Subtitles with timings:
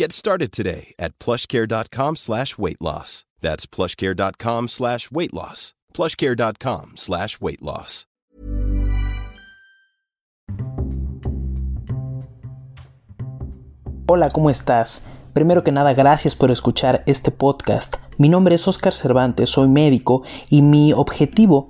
[0.00, 3.26] Get started today at plushcare.com slash weight loss.
[3.42, 5.74] That's plushcare.com slash weight loss.
[5.92, 8.06] plushcare.com slash weight loss.
[14.06, 15.06] Hola, ¿cómo estás?
[15.34, 17.96] Primero que nada, gracias por escuchar este podcast.
[18.16, 21.69] Mi nombre es Oscar Cervantes, soy médico y mi objetivo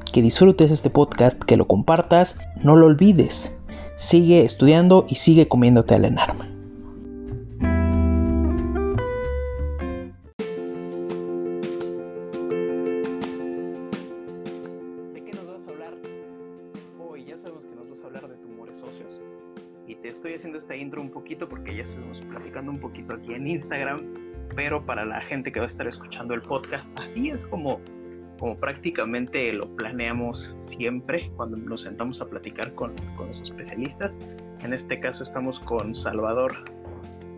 [0.11, 3.57] que disfrutes este podcast, que lo compartas, no lo olvides.
[3.95, 6.47] Sigue estudiando y sigue comiéndote al enarma.
[15.13, 15.93] ¿De qué nos vas a hablar
[16.99, 17.25] hoy?
[17.25, 19.21] Ya sabemos que nos vas a hablar de tumores óseos.
[19.87, 23.33] Y te estoy haciendo esta intro un poquito porque ya estuvimos platicando un poquito aquí
[23.33, 24.13] en Instagram.
[24.55, 27.79] Pero para la gente que va a estar escuchando el podcast, así es como
[28.41, 34.17] como prácticamente lo planeamos siempre cuando nos sentamos a platicar con, con los especialistas.
[34.63, 36.51] En este caso estamos con Salvador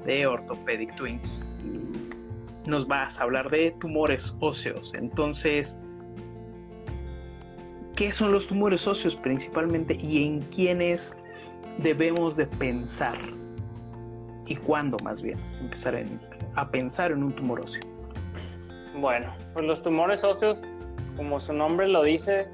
[0.05, 1.45] de Orthopedic Twins
[2.65, 4.93] nos vas a hablar de tumores óseos.
[4.95, 5.77] Entonces,
[7.97, 11.13] ¿qué son los tumores óseos principalmente y en quiénes
[11.79, 13.19] debemos de pensar?
[14.45, 16.01] ¿Y cuándo más bien empezar
[16.55, 17.81] a pensar en un tumor óseo?
[19.01, 20.63] Bueno, pues los tumores óseos
[21.15, 22.47] como su nombre lo dice,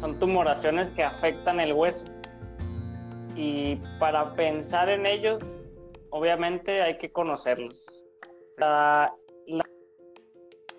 [0.00, 2.06] son tumoraciones que afectan el hueso.
[3.36, 5.42] Y para pensar en ellos,
[6.10, 7.86] obviamente hay que conocerlos.
[8.58, 9.14] La,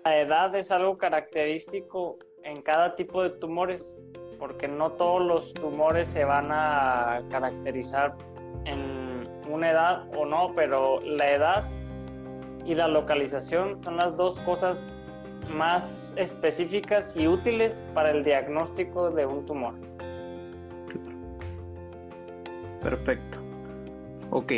[0.04, 4.02] edad es algo característico en cada tipo de tumores,
[4.38, 8.16] porque no todos los tumores se van a caracterizar
[8.64, 11.70] en una edad o no, pero la edad
[12.64, 14.92] y la localización son las dos cosas
[15.52, 19.74] más específicas y útiles para el diagnóstico de un tumor.
[22.80, 23.38] Perfecto.
[24.30, 24.52] Ok.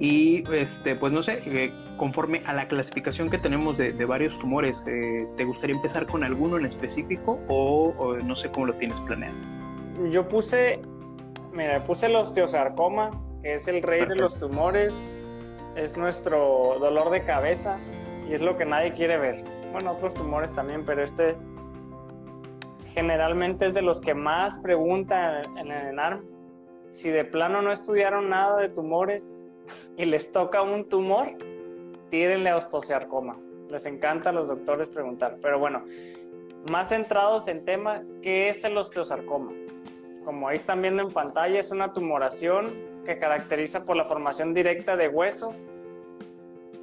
[0.00, 4.84] Y este, pues no sé, eh, conforme a la clasificación que tenemos de, varios tumores,
[4.86, 9.36] eh, ¿te gustaría empezar con alguno en específico o, no sé cómo lo tienes planeado?
[10.10, 10.80] Yo puse,
[11.52, 15.18] mira, puse el osteosarcoma, que es el rey de los tumores,
[15.76, 17.78] es nuestro dolor de cabeza
[18.28, 21.36] y es lo que nadie quiere ver bueno, otros tumores también, pero este
[22.92, 26.22] generalmente es de los que más preguntan en el ENARM.
[26.92, 29.40] Si de plano no estudiaron nada de tumores
[29.96, 31.32] y les toca un tumor,
[32.08, 33.32] tírenle a osteosarcoma.
[33.68, 35.38] Les encanta a los doctores preguntar.
[35.42, 35.82] Pero bueno,
[36.70, 39.50] más centrados en tema, ¿qué es el osteosarcoma?
[40.24, 42.66] Como ahí están viendo en pantalla, es una tumoración
[43.04, 45.48] que caracteriza por la formación directa de hueso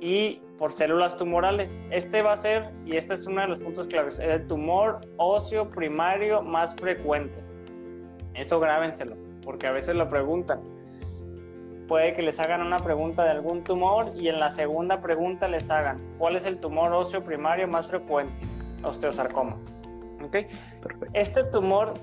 [0.01, 1.75] y por células tumorales.
[1.89, 5.67] Este va a ser, y este es uno de los puntos claves, el tumor óseo
[5.67, 7.43] primario más frecuente.
[8.35, 10.61] Eso grábenselo, porque a veces lo preguntan.
[11.87, 15.71] Puede que les hagan una pregunta de algún tumor y en la segunda pregunta les
[15.71, 18.31] hagan, ¿cuál es el tumor óseo primario más frecuente?
[18.83, 19.57] Osteosarcoma.
[20.23, 20.45] ¿Okay?
[21.13, 21.95] Este tumor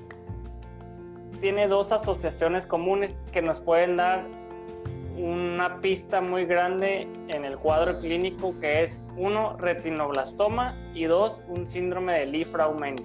[1.40, 4.24] tiene dos asociaciones comunes que nos pueden dar
[5.18, 11.66] una pista muy grande en el cuadro clínico que es uno retinoblastoma y dos un
[11.66, 13.04] síndrome de Lee-Fraumeni.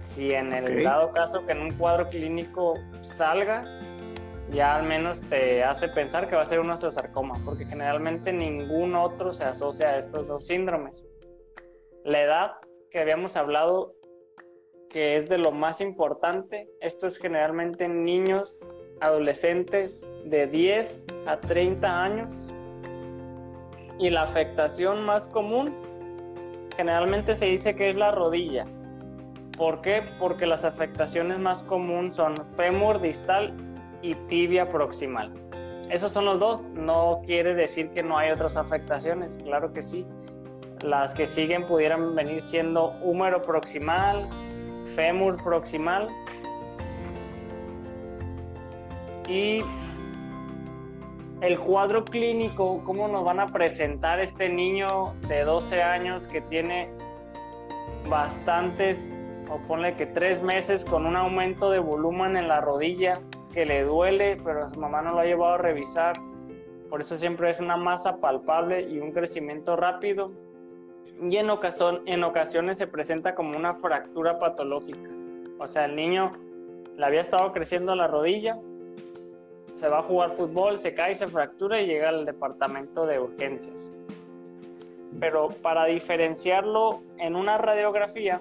[0.00, 3.64] Si en el dado caso que en un cuadro clínico salga,
[4.50, 8.94] ya al menos te hace pensar que va a ser un osteosarcoma, porque generalmente ningún
[8.94, 11.04] otro se asocia a estos dos síndromes.
[12.04, 12.52] La edad
[12.90, 13.94] que habíamos hablado
[14.90, 18.70] que es de lo más importante, esto es generalmente en niños
[19.04, 22.50] adolescentes de 10 a 30 años.
[23.98, 25.74] Y la afectación más común
[26.76, 28.66] generalmente se dice que es la rodilla.
[29.56, 30.02] ¿Por qué?
[30.18, 33.54] Porque las afectaciones más comunes son fémur distal
[34.02, 35.32] y tibia proximal.
[35.90, 36.68] Esos son los dos.
[36.70, 40.04] No quiere decir que no hay otras afectaciones, claro que sí.
[40.82, 44.22] Las que siguen pudieran venir siendo húmero proximal,
[44.96, 46.08] fémur proximal
[49.28, 49.62] y
[51.40, 56.88] el cuadro clínico, cómo nos van a presentar este niño de 12 años que tiene
[58.08, 58.98] bastantes,
[59.50, 63.20] o ponle que tres meses con un aumento de volumen en la rodilla
[63.52, 66.16] que le duele, pero su mamá no lo ha llevado a revisar.
[66.88, 70.32] Por eso siempre es una masa palpable y un crecimiento rápido.
[71.22, 71.50] Y en,
[72.06, 75.10] en ocasiones se presenta como una fractura patológica.
[75.58, 76.32] O sea, el niño
[76.96, 78.58] le había estado creciendo la rodilla,
[79.74, 83.96] se va a jugar fútbol, se cae, se fractura y llega al departamento de urgencias.
[85.20, 88.40] Pero para diferenciarlo en una radiografía,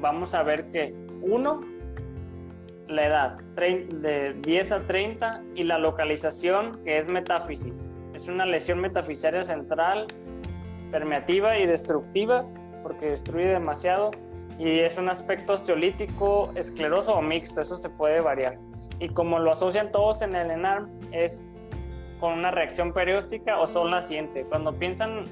[0.00, 1.60] vamos a ver que uno,
[2.88, 7.90] la edad de 10 a 30 y la localización que es metáfisis.
[8.14, 10.06] Es una lesión metafisaria central,
[10.90, 12.44] permeativa y destructiva
[12.82, 14.10] porque destruye demasiado
[14.58, 18.58] y es un aspecto osteolítico, escleroso o mixto, eso se puede variar
[18.98, 21.42] y como lo asocian todos en el ENARM es
[22.20, 24.44] con una reacción perióstica o sol naciente.
[24.44, 25.24] Cuando piensan,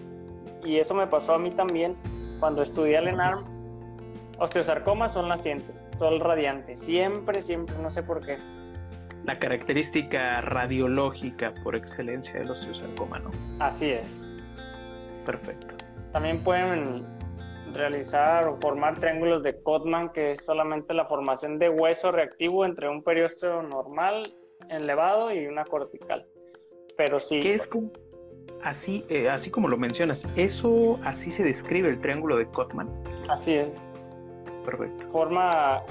[0.65, 1.97] y eso me pasó a mí también,
[2.41, 3.45] cuando estudié el ENARM,
[4.39, 8.39] osteosarcoma sol naciente, sol radiante, siempre, siempre, no sé por qué.
[9.25, 13.31] La característica radiológica por excelencia del osteosarcoma, ¿no?
[13.61, 14.23] Así es.
[15.25, 15.75] Perfecto.
[16.13, 17.07] También pueden
[17.75, 22.89] realizar o formar triángulos de Cotman, que es solamente la formación de hueso reactivo entre
[22.89, 24.35] un periósteo normal,
[24.71, 26.27] elevado y una cortical.
[26.97, 27.41] Pero sí.
[27.41, 27.91] ¿Qué es como,
[28.63, 32.89] así, eh, así como lo mencionas, eso así se describe el triángulo de Cotman?
[33.29, 33.91] Así es.
[34.65, 35.07] Perfecto.
[35.11, 35.83] Forma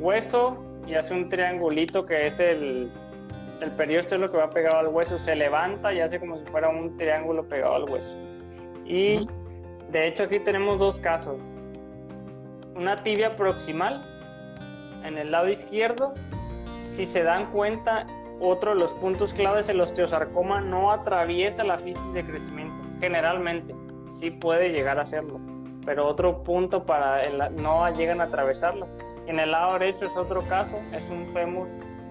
[0.00, 2.90] hueso y hace un triangulito que es el,
[3.60, 6.68] el periósteo lo que va pegado al hueso, se levanta y hace como si fuera
[6.68, 8.16] un triángulo pegado al hueso.
[8.86, 9.28] Y
[9.90, 11.40] de hecho, aquí tenemos dos casos.
[12.74, 14.04] Una tibia proximal
[15.04, 16.12] en el lado izquierdo.
[16.90, 18.06] Si se dan cuenta,
[18.40, 22.74] otro de los puntos claves del osteosarcoma no atraviesa la fisis de crecimiento.
[23.00, 23.74] Generalmente,
[24.10, 25.40] sí puede llegar a hacerlo,
[25.86, 28.86] pero otro punto para el, no llegan a atravesarlo.
[29.26, 31.66] En el lado derecho es otro caso, es un fémur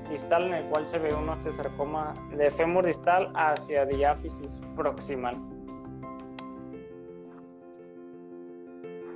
[0.10, 5.38] distal en el cual se ve un osteosarcoma de fémur distal hacia diáfisis proximal.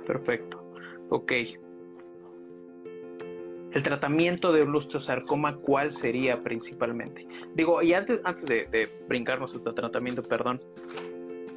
[0.06, 0.62] Perfecto.
[1.10, 1.32] Ok.
[3.72, 7.26] El tratamiento de osteosarcoma, ¿cuál sería principalmente?
[7.54, 10.60] Digo, y antes, antes de, brincarnos este tratamiento, perdón,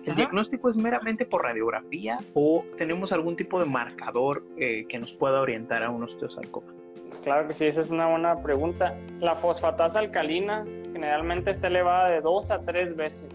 [0.06, 5.12] ¿el diagnóstico es meramente por radiografía o tenemos algún tipo de marcador eh, que nos
[5.14, 6.74] pueda orientar a un osteosarcoma?
[7.24, 8.98] Claro que sí, esa es una buena pregunta.
[9.20, 13.30] La fosfatasa alcalina generalmente está elevada de dos a tres veces,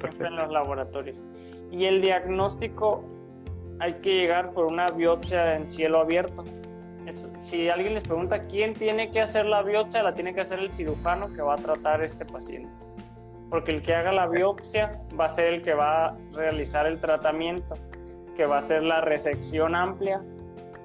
[0.00, 1.16] siempre en los laboratorios.
[1.70, 3.04] Y el diagnóstico
[3.84, 6.42] hay que llegar por una biopsia en cielo abierto.
[7.38, 10.70] si alguien les pregunta quién tiene que hacer la biopsia, la tiene que hacer el
[10.70, 12.72] cirujano que va a tratar a este paciente.
[13.50, 16.98] Porque el que haga la biopsia va a ser el que va a realizar el
[16.98, 17.76] tratamiento,
[18.36, 20.22] que va a ser la resección amplia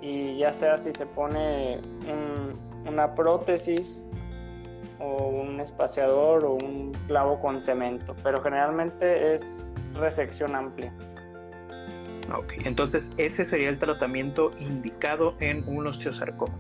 [0.01, 1.79] y ya sea si se pone
[2.85, 4.05] una prótesis
[4.99, 10.93] o un espaciador o un clavo con cemento, pero generalmente es resección amplia.
[12.35, 16.53] Ok, entonces ese sería el tratamiento indicado en un osteosarcoma.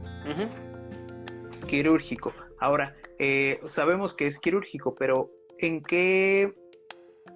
[1.67, 2.33] Quirúrgico.
[2.59, 6.53] Ahora, eh, sabemos que es quirúrgico, pero ¿en qué,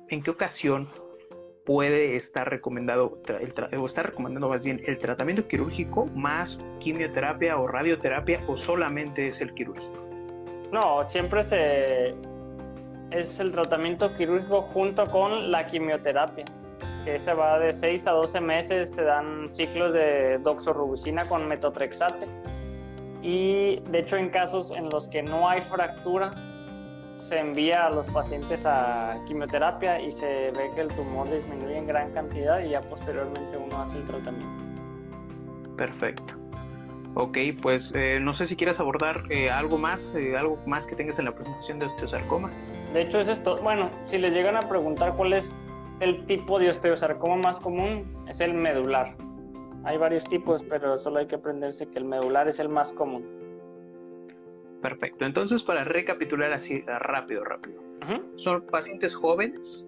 [0.10, 0.90] en qué ocasión
[1.66, 3.22] puede estar recomendado,
[3.80, 9.40] o está recomendando más bien el tratamiento quirúrgico más quimioterapia o radioterapia o solamente es
[9.42, 10.04] el quirúrgico?
[10.72, 12.16] No, siempre se
[13.12, 16.46] es el tratamiento quirúrgico junto con la quimioterapia,
[17.04, 22.28] que se va de 6 a 12 meses, se dan ciclos de doxorubicina con metotrexate.
[23.22, 26.32] Y de hecho en casos en los que no hay fractura,
[27.22, 31.88] se envía a los pacientes a quimioterapia y se ve que el tumor disminuye en
[31.88, 34.64] gran cantidad y ya posteriormente uno hace el tratamiento.
[35.78, 36.34] Perfecto.
[37.16, 40.96] Ok, pues eh, no sé si quieres abordar eh, algo más, eh, algo más que
[40.96, 42.50] tengas en la presentación de osteosarcoma.
[42.92, 45.56] De hecho es esto, bueno, si les llegan a preguntar cuál es
[46.04, 49.16] el tipo de osteosarcoma más común, es el medular.
[49.86, 53.26] Hay varios tipos, pero solo hay que aprenderse que el medular es el más común.
[54.82, 57.82] Perfecto, entonces para recapitular así rápido, rápido.
[58.36, 59.88] Son pacientes jóvenes.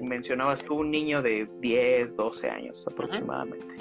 [0.00, 3.76] Mencionabas tú un niño de 10, 12 años aproximadamente.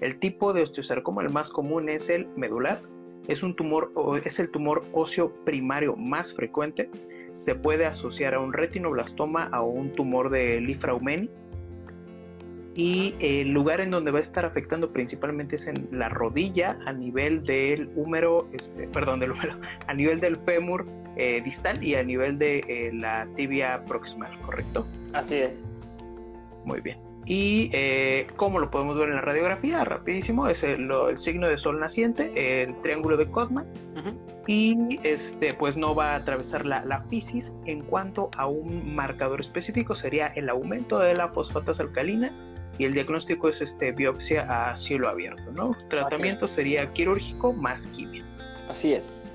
[0.00, 2.80] El tipo de osteosarcoma el más común es el medular.
[3.26, 3.90] Es un tumor
[4.24, 6.90] es el tumor óseo primario más frecuente.
[7.38, 11.28] Se puede asociar a un retinoblastoma o un tumor de Lifraumeni.
[12.76, 16.92] Y el lugar en donde va a estar afectando principalmente es en la rodilla, a
[16.92, 19.54] nivel del húmero, este, perdón, del húmero,
[19.86, 20.84] a nivel del fémur
[21.16, 24.84] eh, distal y a nivel de eh, la tibia proximal, ¿correcto?
[25.12, 25.52] Así es.
[26.64, 27.03] Muy bien.
[27.26, 31.80] Y eh, como lo podemos ver en la radiografía, rapidísimo, es el, signo de sol
[31.80, 33.66] naciente, el triángulo de Cosman,
[34.46, 37.52] y este, pues no va a atravesar la, la fisis.
[37.64, 42.30] En cuanto a un marcador específico, sería el aumento de la fosfatasa alcalina
[42.76, 45.74] y el diagnóstico es este, biopsia a cielo abierto, ¿no?
[45.88, 48.24] Tratamiento sería quirúrgico más quimio.
[48.68, 49.32] Así es.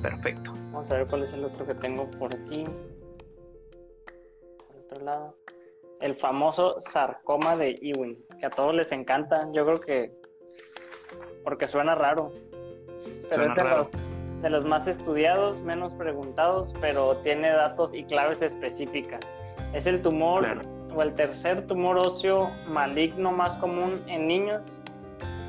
[0.00, 0.52] Perfecto.
[0.72, 2.64] Vamos a ver cuál es el otro que tengo por aquí.
[4.66, 5.36] Por otro lado
[6.02, 9.48] el famoso sarcoma de Ewing, que a todos les encanta.
[9.52, 10.12] Yo creo que
[11.44, 12.32] porque suena raro.
[13.30, 13.90] Pero es de los,
[14.42, 19.20] de los más estudiados, menos preguntados, pero tiene datos y claves específicas.
[19.72, 20.44] Es el tumor
[20.94, 24.82] o el tercer tumor óseo maligno más común en niños.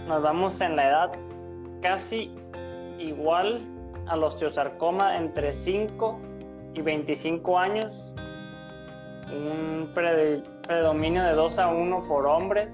[0.08, 1.12] Nos vamos en la edad
[1.82, 2.34] casi
[3.00, 3.62] igual
[4.08, 6.20] al osteosarcoma entre 5
[6.76, 8.14] y 25 años
[9.32, 12.70] un predominio de 2 a 1 por hombres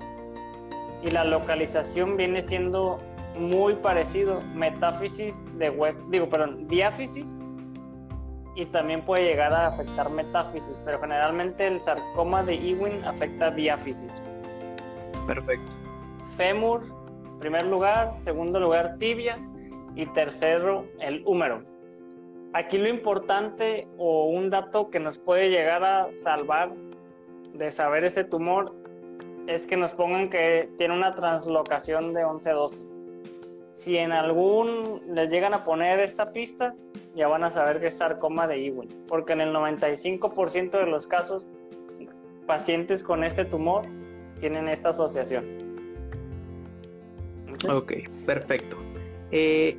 [1.03, 2.99] y la localización viene siendo
[3.37, 7.41] muy parecido, metáfisis de hueso, digo, perdón, diáfisis
[8.55, 14.11] y también puede llegar a afectar metáfisis, pero generalmente el sarcoma de Ewing afecta diáfisis.
[15.25, 15.71] Perfecto.
[16.35, 16.81] Fémur,
[17.39, 19.39] primer lugar, segundo lugar tibia
[19.95, 21.63] y tercero el húmero.
[22.53, 26.71] Aquí lo importante o un dato que nos puede llegar a salvar
[27.53, 28.73] de saber este tumor
[29.47, 32.87] es que nos pongan que tiene una translocación de 11-12.
[33.73, 36.75] Si en algún les llegan a poner esta pista,
[37.15, 41.07] ya van a saber que es sarcoma de Ewing, porque en el 95% de los
[41.07, 41.47] casos,
[42.45, 43.83] pacientes con este tumor
[44.39, 45.45] tienen esta asociación.
[47.69, 47.93] Ok,
[48.25, 48.77] perfecto.
[49.31, 49.77] Eh,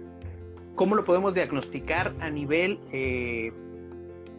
[0.80, 3.52] ¿Cómo lo podemos diagnosticar a nivel eh,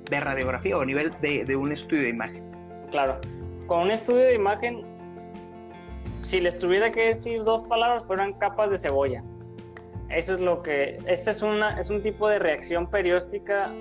[0.09, 2.43] de radiografía o a nivel de, un estudio de imagen?
[2.89, 3.21] Claro,
[3.67, 4.81] con un estudio de imagen,
[6.23, 9.21] si les tuviera que decir dos palabras, fueran capas de cebolla.
[10.09, 10.97] Eso es lo que.
[11.05, 13.71] Este es, una, es un tipo de reacción perióstica,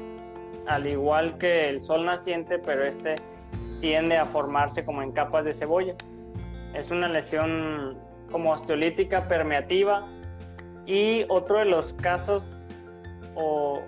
[0.67, 3.15] al igual que el sol naciente, pero este
[3.81, 5.95] tiende a formarse como en capas de cebolla.
[6.75, 7.99] Es una lesión
[8.31, 10.07] como osteolítica permeativa
[10.87, 12.63] y otro de los casos
[13.35, 13.81] o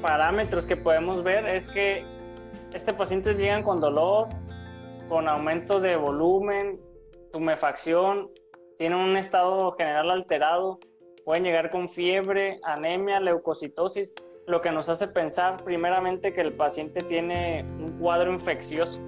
[0.00, 2.04] parámetros que podemos ver es que
[2.74, 4.28] este paciente llegan con dolor,
[5.08, 6.80] con aumento de volumen,
[7.32, 8.30] tumefacción,
[8.78, 10.78] tienen un estado general alterado,
[11.24, 14.14] pueden llegar con fiebre, anemia, leucocitosis,
[14.46, 18.98] lo que nos hace pensar primeramente que el paciente tiene un cuadro infeccioso,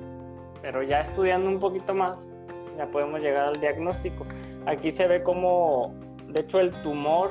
[0.62, 2.28] pero ya estudiando un poquito más
[2.76, 4.26] ya podemos llegar al diagnóstico.
[4.66, 5.94] Aquí se ve como
[6.34, 7.30] de hecho, el tumor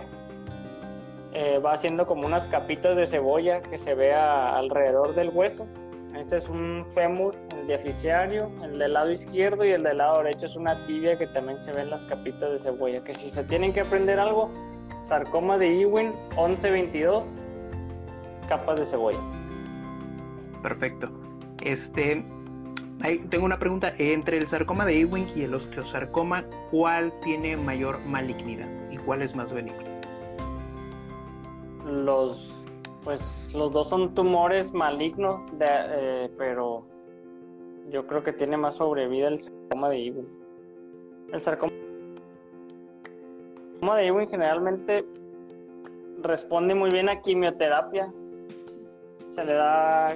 [1.33, 5.67] eh, va haciendo como unas capitas de cebolla que se ve alrededor del hueso.
[6.15, 10.45] Este es un fémur, el diaficiario, el del lado izquierdo y el del lado derecho
[10.45, 13.03] es una tibia que también se ven las capitas de cebolla.
[13.03, 14.49] Que si se tienen que aprender algo,
[15.03, 17.27] sarcoma de Ewing 1122
[18.47, 19.19] capas de cebolla.
[20.61, 21.09] Perfecto.
[21.61, 22.23] Este,
[23.29, 23.93] tengo una pregunta.
[23.97, 29.53] Entre el sarcoma de Ewing y el osteosarcoma, ¿cuál tiene mayor malignidad cuál es más
[29.53, 29.83] benigno?
[31.85, 32.53] Los,
[33.03, 33.21] pues,
[33.53, 36.85] los dos son tumores malignos, eh, pero
[37.89, 40.29] yo creo que tiene más sobrevida el sarcoma de Ewing.
[41.33, 41.73] El sarcoma
[43.97, 45.05] de Ewing generalmente
[46.21, 48.13] responde muy bien a quimioterapia.
[49.29, 50.15] Se le da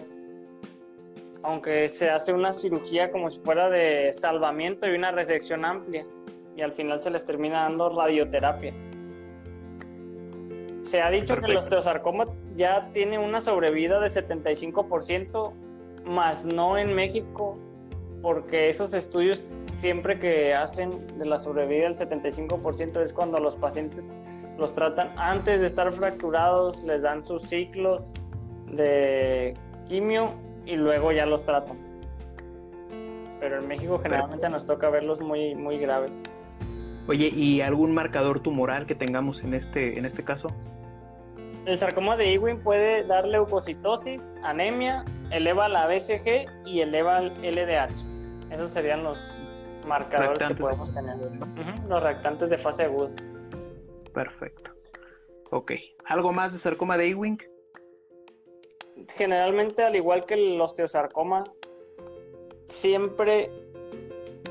[1.44, 6.06] aunque se hace una cirugía como si fuera de salvamiento y una resección amplia,
[6.58, 8.74] y al final se les termina dando radioterapia.
[10.86, 15.54] Se ha dicho que el osteosarcoma ya tiene una sobrevida de 75%,
[16.06, 17.58] más no en México,
[18.24, 24.10] porque esos estudios siempre que hacen de la sobrevida del 75% es cuando los pacientes
[24.58, 28.12] los tratan antes de estar fracturados, les dan sus ciclos
[28.72, 29.54] de
[29.88, 30.34] quimio
[30.66, 31.78] y luego ya los tratan.
[33.40, 36.12] Pero en México generalmente nos toca verlos muy, muy graves.
[37.08, 40.50] Oye, ¿y algún marcador tumoral que tengamos en este, en este caso?
[41.66, 48.52] El sarcoma de Ewing puede dar leucocitosis, anemia, eleva la BCG y eleva el LDH.
[48.52, 49.18] Esos serían los
[49.86, 51.18] marcadores que podemos tener.
[51.88, 53.10] los reactantes de fase aguda.
[54.14, 54.72] Perfecto.
[55.52, 55.74] Ok.
[56.06, 57.38] ¿Algo más de sarcoma de Ewing?
[59.16, 61.44] generalmente, al igual que el osteosarcoma,
[62.68, 63.52] siempre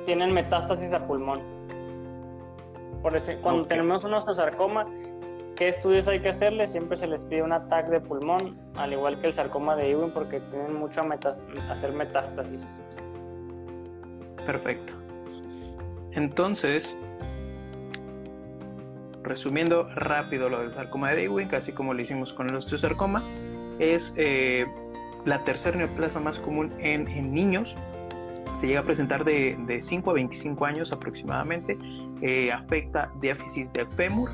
[0.05, 1.56] tienen metástasis a pulmón.
[3.07, 4.85] Por cuando tenemos un osteosarcoma,
[5.55, 6.67] ¿qué estudios hay que hacerle?
[6.67, 10.11] Siempre se les pide un ataque de pulmón, al igual que el sarcoma de Ewing,
[10.11, 12.67] porque tienen mucho a hacer metástasis.
[14.45, 14.93] Perfecto.
[16.15, 16.97] Entonces,
[19.23, 23.23] resumiendo rápido lo del sarcoma de Ewing, así como lo hicimos con el osteosarcoma,
[23.79, 24.67] es eh,
[25.27, 27.77] la tercera neoplasia más común en, niños.
[28.57, 31.79] Se llega a presentar de, 5 a 25 años aproximadamente.
[32.23, 34.31] Eh, afecta diáfisis del fémur,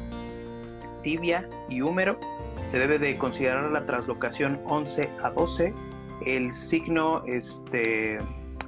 [1.02, 2.18] tibia y húmero.
[2.66, 5.74] Se debe de considerar la traslocación 11 a 12.
[6.24, 8.18] El signo este,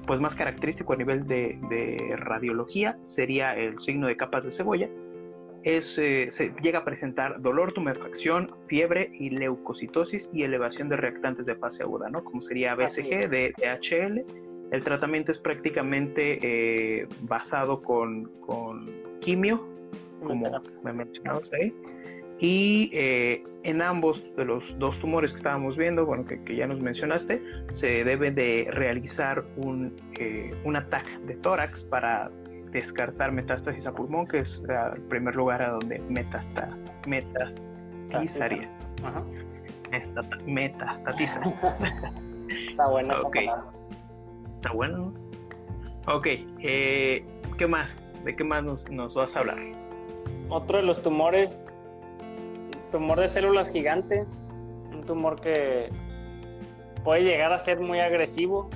[0.06, 4.88] pues más característico a nivel de, de radiología sería el signo de capas de cebolla
[5.66, 11.56] eh, se llega a presentar dolor, tumefacción, fiebre y leucocitosis y elevación de reactantes de
[11.56, 12.22] fase aguda, ¿no?
[12.22, 14.26] Como sería BCG, de DHL.
[14.74, 18.28] El tratamiento es prácticamente eh, basado con,
[19.20, 19.64] quimio,
[20.26, 20.50] como
[20.82, 21.72] me mencionabas ahí.
[22.40, 26.80] Y eh, en ambos de los dos tumores que estábamos viendo, bueno, que, ya nos
[26.80, 29.94] mencionaste, se debe de realizar un,
[30.64, 32.28] un ataque de tórax para
[32.72, 34.60] descartar metástasis a pulmón, que es
[34.94, 38.68] el primer lugar a donde metastas, metastazaría.
[40.46, 41.40] Metastatiza.
[42.70, 43.14] Está bueno.
[43.22, 43.36] ok.
[44.64, 45.12] Está bueno.
[46.06, 46.26] Ok.
[46.62, 47.22] Eh,
[47.58, 48.08] ¿Qué más?
[48.24, 49.58] ¿De qué más nos, nos vas a hablar?
[50.48, 51.76] Otro de los tumores,
[52.90, 54.24] tumor de células gigante,
[54.90, 55.90] un tumor que
[57.04, 58.70] puede llegar a ser muy agresivo.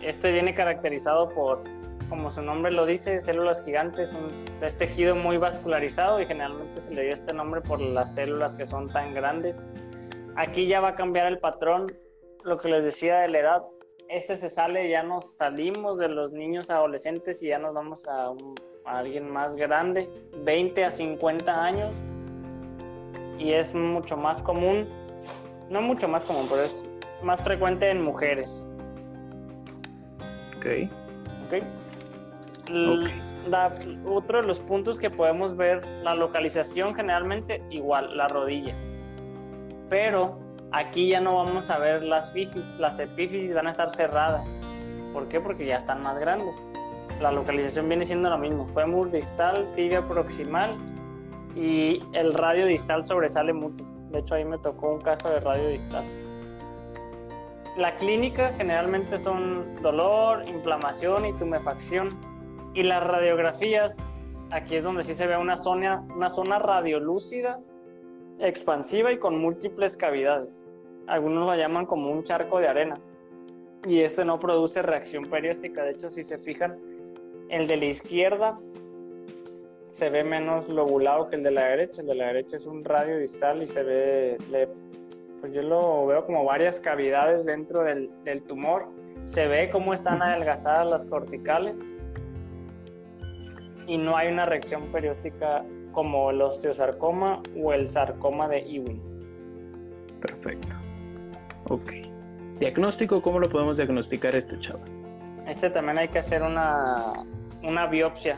[0.00, 1.64] Este viene caracterizado por
[2.08, 4.14] como su nombre lo dice, células gigantes,
[4.62, 8.64] es tejido muy vascularizado y generalmente se le dio este nombre por las células que
[8.64, 9.58] son tan grandes.
[10.36, 11.92] Aquí ya va a cambiar el patrón,
[12.44, 13.62] lo que les decía de la edad,
[14.10, 18.32] este se sale, ya nos salimos de los niños adolescentes y ya nos vamos a,
[18.84, 20.08] a alguien más grande,
[20.44, 21.92] 20 a 50 años,
[23.38, 24.88] y es mucho más común,
[25.70, 26.84] no mucho más común, pero es
[27.22, 28.66] más frecuente en mujeres.
[30.56, 30.90] Ok.
[31.46, 31.64] Ok
[34.04, 38.74] otro de los puntos que podemos ver, la localización generalmente igual, la rodilla.
[39.88, 40.38] Pero
[40.72, 44.48] aquí ya no vamos a ver las fisis, las epífisis van a estar cerradas.
[45.12, 45.40] ¿Por qué?
[45.40, 46.56] Porque ya están más grandes.
[47.20, 50.76] La localización viene siendo lo mismo, fémur distal, tibia proximal
[51.54, 53.84] y el radio distal sobresale mucho.
[54.10, 56.04] De hecho ahí me tocó un caso de radio distal.
[57.76, 62.08] La clínica generalmente son dolor, inflamación y tumefacción
[62.74, 63.96] y las radiografías,
[64.50, 67.60] aquí es donde sí se ve una zona, una zona radiolúcida,
[68.40, 70.62] expansiva y con múltiples cavidades.
[71.06, 73.00] Algunos lo llaman como un charco de arena.
[73.86, 75.82] Y este no produce reacción perióstica.
[75.84, 76.78] De hecho, si se fijan,
[77.48, 78.58] el de la izquierda
[79.88, 82.02] se ve menos lobulado que el de la derecha.
[82.02, 84.68] El de la derecha es un radio distal y se ve,
[85.40, 88.86] pues yo lo veo como varias cavidades dentro del, del tumor.
[89.24, 91.76] Se ve cómo están adelgazadas las corticales
[93.86, 99.02] y no hay una reacción perióstica como el osteosarcoma o el sarcoma de Ewing.
[100.20, 100.76] Perfecto.
[101.68, 101.92] Ok.
[102.58, 104.80] Diagnóstico, ¿cómo lo podemos diagnosticar este chavo?
[105.46, 107.12] Este también hay que hacer una,
[107.62, 108.36] una biopsia.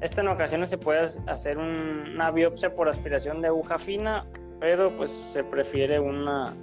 [0.00, 4.26] Este en ocasiones se puede hacer una biopsia por aspiración de aguja fina,
[4.58, 6.54] pero pues se prefiere una,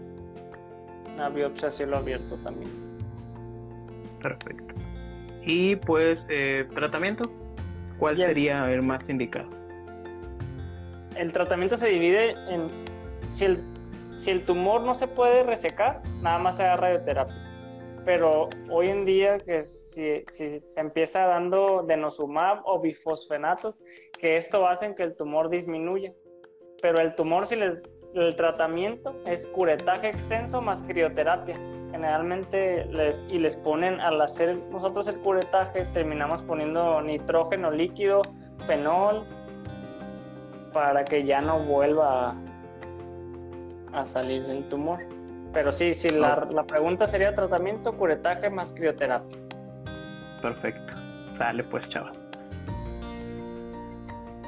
[1.14, 2.72] una biopsia a cielo abierto también.
[4.22, 4.76] Perfecto.
[5.46, 7.32] Y pues, eh, tratamiento,
[7.98, 9.59] ¿cuál sería el más indicado?
[11.20, 12.70] El tratamiento se divide en
[13.30, 13.60] si el,
[14.18, 17.36] si el tumor no se puede resecar, nada más se da radioterapia.
[18.06, 23.84] Pero hoy en día que si, si se empieza dando denosumab o bifosfenatos,
[24.18, 26.14] que esto hace que el tumor disminuya.
[26.82, 27.84] Pero el tumor, si les,
[28.16, 31.56] el tratamiento es curetaje extenso más crioterapia.
[31.92, 38.22] Generalmente les, y les ponen, al hacer nosotros el curetaje, terminamos poniendo nitrógeno líquido,
[38.66, 39.28] fenol,
[40.74, 42.36] para que ya no vuelva
[43.94, 45.00] a, salir del tumor.
[45.54, 49.38] Pero sí, sí, la, la pregunta sería tratamiento, curetaje más crioterapia.
[50.42, 50.94] Perfecto.
[51.32, 52.14] Sale pues, chaval.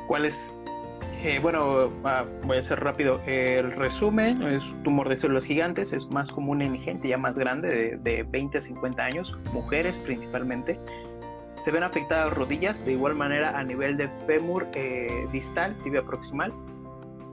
[0.07, 0.59] ¿Cuál es
[1.23, 3.21] eh, bueno, ah, voy a ser rápido.
[3.27, 7.99] El resumen es tumor de células gigantes, es más común en gente ya más grande,
[8.01, 10.79] de, 20 a 50 años, mujeres principalmente.
[11.61, 16.51] Se ven afectadas rodillas, de igual manera a nivel de fémur eh, distal, tibia proximal.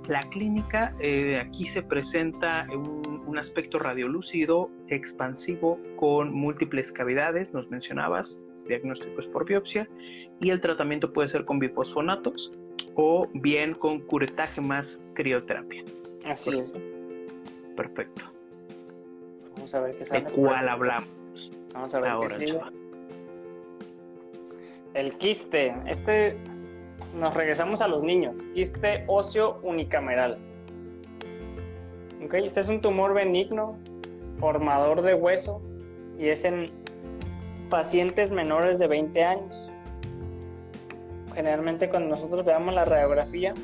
[0.07, 7.71] La clínica eh, aquí se presenta un, un aspecto radiolúcido, expansivo, con múltiples cavidades, nos
[7.71, 9.89] mencionabas, diagnósticos por biopsia,
[10.43, 12.53] y el tratamiento puede ser con bifosfonatos
[12.97, 15.85] o bien con curetaje más crioterapia.
[16.27, 16.75] Así es.
[17.77, 18.31] Perfecto.
[19.55, 20.21] Vamos a ver qué sale.
[20.21, 21.51] ¿De cuál hablamos?
[21.73, 22.45] Vamos a ver ahora, qué
[24.99, 25.73] El quiste.
[25.87, 26.37] Este
[27.15, 28.39] nos regresamos a los niños.
[28.53, 30.39] Quiste óseo unicameral.
[32.25, 33.79] Okay, este es un tumor benigno,
[34.39, 35.63] formador de hueso,
[36.19, 36.73] y es en
[37.71, 39.71] pacientes menores de 20 años
[41.33, 43.55] generalmente cuando nosotros veamos la radiografía,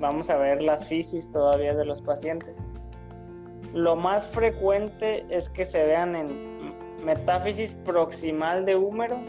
[0.00, 2.58] vamos a ver las fisis todavía de los pacientes.
[3.72, 9.20] Lo más frecuente es que se vean en metáfisis proximal de húmero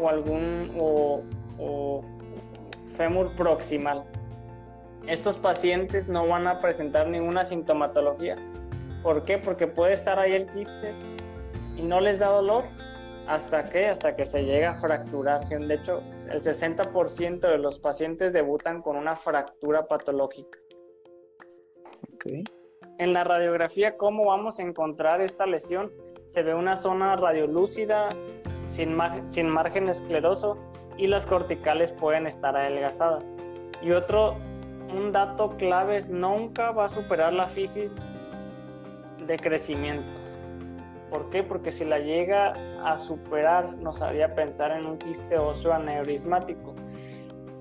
[0.00, 1.22] o algún o,
[1.58, 2.04] o
[2.96, 4.04] fémur proximal.
[5.06, 8.36] Estos pacientes no van a presentar ninguna sintomatología.
[9.02, 9.38] ¿Por qué?
[9.38, 10.94] Porque puede estar ahí el quiste
[11.76, 12.64] y no les da dolor,
[13.30, 13.86] ¿Hasta qué?
[13.86, 15.48] Hasta que se llega a fracturar.
[15.48, 20.58] De hecho, el 60% de los pacientes debutan con una fractura patológica.
[22.14, 22.42] Okay.
[22.98, 25.92] En la radiografía, ¿cómo vamos a encontrar esta lesión?
[26.26, 28.08] Se ve una zona radiolúcida
[28.70, 28.96] sin,
[29.28, 30.56] sin margen escleroso
[30.96, 33.32] y las corticales pueden estar adelgazadas.
[33.82, 34.36] Y otro,
[34.94, 37.96] un dato clave es nunca va a superar la fisis
[39.26, 40.18] de crecimiento.
[41.10, 41.42] ¿Por qué?
[41.42, 42.52] Porque si la llega
[42.84, 46.74] a superar nos haría pensar en un quiste óseo aneurismático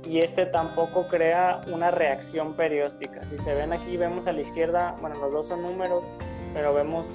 [0.04, 3.26] y este tampoco crea una reacción perióstica.
[3.26, 6.04] Si se ven aquí, vemos a la izquierda, bueno, los dos son números,
[6.54, 7.08] pero vemos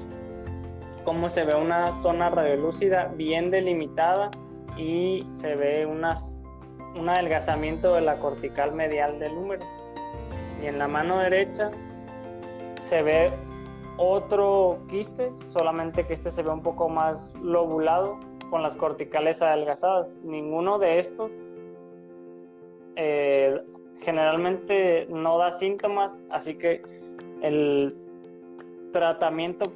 [1.04, 4.30] cómo se ve una zona radiolúcida bien delimitada
[4.76, 6.40] y se ve unas,
[6.98, 9.64] un adelgazamiento de la cortical medial del número.
[10.62, 11.70] Y en la mano derecha
[12.80, 13.32] se ve
[13.96, 18.18] otro quiste, solamente que este se ve un poco más lobulado
[18.50, 20.14] con las corticales adelgazadas.
[20.24, 21.32] Ninguno de estos
[22.96, 23.60] eh,
[24.00, 26.82] generalmente no da síntomas, así que
[27.42, 27.96] el
[28.92, 29.72] tratamiento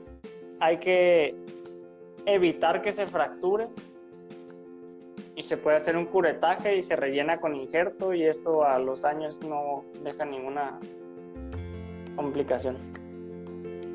[0.61, 1.35] hay que
[2.27, 3.69] evitar que se fracture
[5.35, 9.05] y se puede hacer un curetaje y se rellena con injerto y esto a los
[9.05, 10.79] años no deja ninguna
[12.17, 12.77] complicación.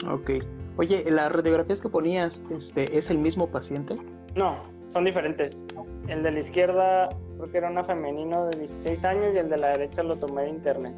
[0.09, 0.31] Ok.
[0.77, 3.95] Oye, ¿las radiografías que ponías este, es el mismo paciente?
[4.35, 4.55] No,
[4.89, 5.63] son diferentes.
[6.07, 9.57] El de la izquierda creo que era una femenino de 16 años y el de
[9.57, 10.95] la derecha lo tomé de internet.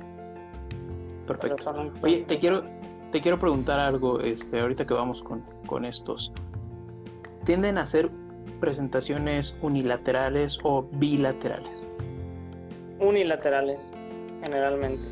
[1.27, 1.91] Perfecto.
[2.03, 2.63] Oye, te quiero,
[3.15, 6.33] te quiero preguntar algo este, ahorita que vamos con, con estos.
[7.45, 8.11] ¿Tienden a ser
[8.59, 11.95] presentaciones unilaterales o bilaterales?
[12.99, 13.93] Unilaterales,
[14.43, 15.07] generalmente.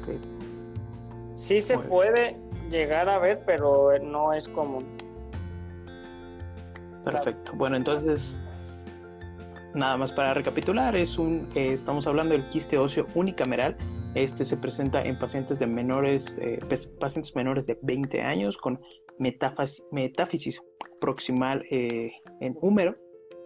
[1.35, 2.35] Sí se puede
[2.69, 4.83] llegar a ver, pero no es común.
[7.05, 7.53] Perfecto.
[7.55, 8.41] Bueno, entonces,
[9.75, 13.77] nada más para recapitular, es un, eh, estamos hablando del quiste óseo unicameral.
[14.15, 16.59] Este se presenta en pacientes de menores, eh,
[16.99, 18.79] pacientes menores de 20 años con
[19.19, 20.61] metáfisis,
[20.99, 22.95] proximal eh, en húmero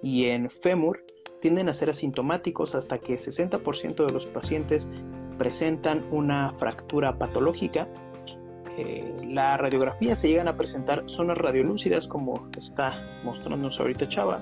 [0.03, 1.03] y en fémur.
[1.41, 4.89] Tienden a ser asintomáticos hasta que 60% de los pacientes
[5.38, 7.88] presentan una fractura patológica
[8.77, 14.39] eh, la radiografía se llegan a presentar zonas radiolúcidas como está mostrándonos ahorita Chava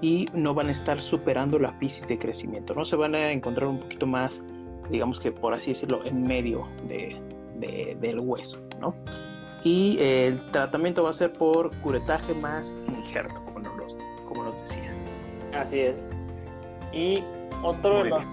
[0.00, 3.68] y no van a estar superando la fisis de crecimiento, no se van a encontrar
[3.68, 4.42] un poquito más,
[4.90, 8.94] digamos que por así decirlo, en medio del hueso, ¿no?
[9.64, 13.96] Y el tratamiento va a ser por curetaje más injerto, como nos,
[14.28, 15.04] como nos decías.
[15.52, 15.96] Así es.
[16.92, 17.22] Y
[17.62, 18.26] otro de los,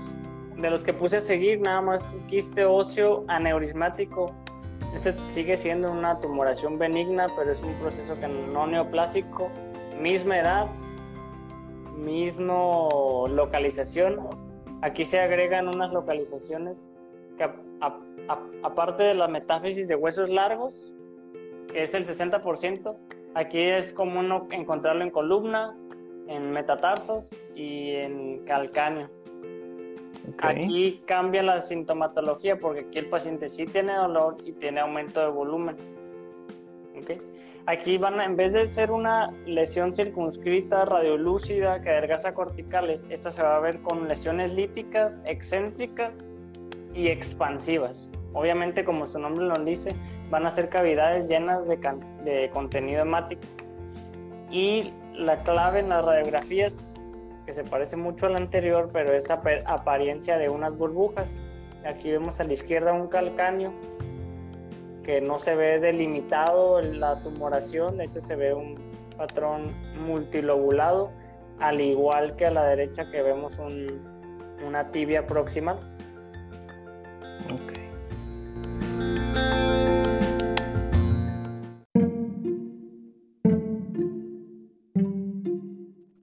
[0.57, 4.33] de los, que puse a seguir, nada más quiste óseo aneurismático.
[4.93, 9.49] Este sigue siendo una tumoración benigna, pero es un proceso que no neoplásico,
[9.99, 10.67] misma edad,
[11.97, 14.44] mismo localización.
[14.85, 16.85] Aquí se agregan unas localizaciones
[17.39, 17.49] que
[18.61, 20.93] aparte de la metáfisis de huesos largos,
[21.73, 22.95] que es el 60%,
[23.33, 25.75] aquí es común encontrarlo en columna,
[26.27, 29.09] en metatarsos y en calcáneo.
[30.37, 35.29] Aquí cambia la sintomatología porque aquí el paciente sí tiene dolor y tiene aumento de
[35.29, 35.77] volumen.
[37.67, 43.41] Aquí van, en vez de ser una lesión circunscrita, radiolúcida, que adelgaza corticales, esta se
[43.41, 46.29] va a ver con lesiones líticas, excéntricas
[46.93, 48.07] y expansivas.
[48.33, 49.95] Obviamente, como su nombre lo dice,
[50.29, 53.41] van a ser cavidades llenas de, contenido hemático.
[54.51, 56.93] Y la clave en las radiografías,
[57.47, 61.31] que se parece mucho a la anterior, pero es apariencia de unas burbujas.
[61.83, 63.73] Aquí vemos a la izquierda un calcáneo
[65.05, 68.75] que no se ve delimitado la tumoración, de hecho se ve un
[69.15, 69.71] patrón
[70.03, 71.11] multilobulado,
[71.59, 73.59] al igual que a la derecha que vemos
[74.65, 75.79] una tibia proximal.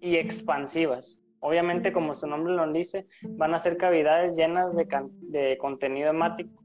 [0.00, 1.20] Y expansivas.
[1.38, 4.88] Obviamente, como su nombre lo dice, van a ser cavidades llenas de,
[5.20, 6.61] de contenido hemático.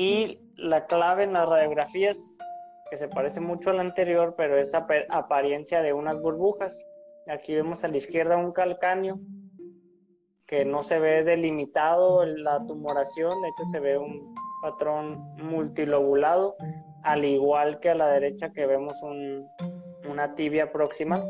[0.00, 2.36] Y la clave en las radiografías,
[2.88, 6.86] que se parece mucho a la anterior, pero es apariencia de unas burbujas.
[7.26, 9.18] Aquí vemos a la izquierda un calcáneo
[10.46, 14.32] que no se ve delimitado la tumoración, de hecho se ve un
[14.62, 16.54] patrón multilobulado,
[17.02, 18.96] al igual que a la derecha que vemos
[20.08, 21.20] una tibia próxima.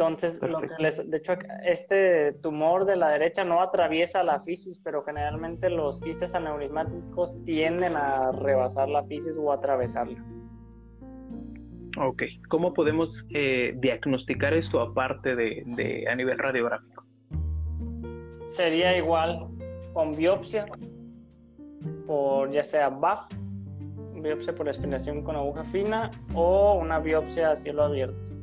[0.00, 4.80] Entonces, lo que les, de hecho, este tumor de la derecha no atraviesa la fisis,
[4.80, 10.24] pero generalmente los quistes aneurismáticos tienden a rebasar la fisis o atravesarla.
[11.98, 17.04] Ok, ¿cómo podemos eh, diagnosticar esto aparte de, a nivel radiográfico?
[18.48, 19.48] Sería igual
[19.92, 20.64] con biopsia,
[22.06, 23.26] por ya sea BAF,
[24.14, 28.39] biopsia por aspiración con aguja fina o una biopsia a cielo abierto.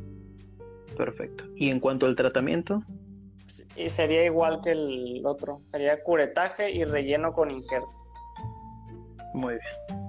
[0.98, 1.46] Perfecto.
[1.56, 2.82] ¿Y en cuanto al tratamiento?
[3.76, 7.90] Y sería igual que el otro, sería curetaje y relleno con injerto.
[9.34, 10.08] Muy bien.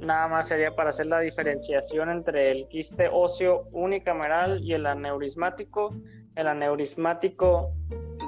[0.00, 5.94] Nada más sería para hacer la diferenciación entre el quiste óseo unicameral y el aneurismático.
[6.36, 7.72] El aneurismático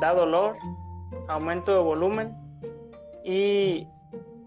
[0.00, 0.56] da dolor,
[1.28, 2.36] aumento de volumen
[3.24, 3.86] y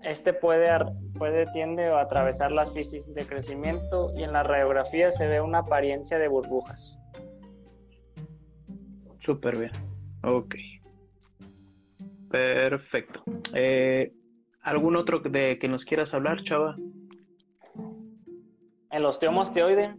[0.03, 0.69] este puede,
[1.17, 5.59] puede tiende a atravesar las fisis de crecimiento y en la radiografía se ve una
[5.59, 6.99] apariencia de burbujas.
[9.19, 9.71] Súper bien.
[10.23, 10.55] Ok.
[12.29, 13.23] Perfecto.
[13.53, 14.13] Eh,
[14.61, 16.75] ¿Algún otro de que nos quieras hablar, Chava?
[18.95, 19.93] el osteomastoide.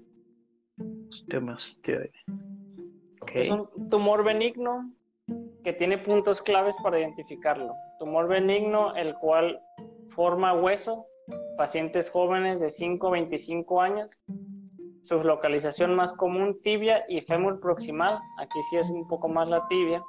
[1.10, 2.12] Osteomastoide.
[3.34, 4.90] Es un tumor benigno
[5.62, 7.72] que tiene puntos claves para identificarlo.
[7.98, 9.60] Tumor benigno, el cual
[10.08, 11.06] forma hueso,
[11.56, 14.10] pacientes jóvenes de 5 a 25 años.
[15.02, 18.18] Su localización más común, tibia y fémur proximal.
[18.38, 20.02] Aquí sí es un poco más la tibia.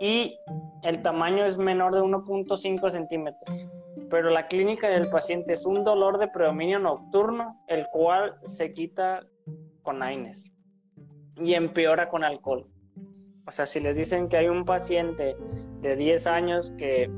[0.00, 0.38] Y
[0.82, 3.68] el tamaño es menor de 1.5 centímetros
[4.14, 9.26] pero la clínica del paciente es un dolor de predominio nocturno, el cual se quita
[9.82, 10.52] con AINES
[11.42, 12.64] y empeora con alcohol.
[13.44, 15.36] O sea, si les dicen que hay un paciente
[15.80, 17.10] de 10 años que,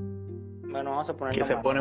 [0.76, 1.80] bueno, vamos a ponerlo que se pone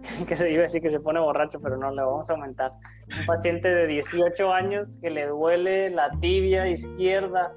[0.28, 2.72] que se iba a decir que se pone borracho, pero no, le vamos a aumentar.
[3.08, 7.52] Un paciente de 18 años que le duele la tibia izquierda,